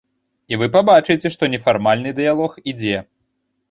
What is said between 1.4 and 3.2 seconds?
нефармальны дыялог ідзе.